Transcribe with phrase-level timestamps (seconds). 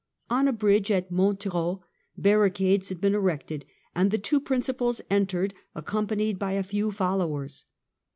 [0.31, 1.83] On a bridge at Montereau
[2.17, 7.67] barricades had been erected, and the two principals entered accompanied by a few followers.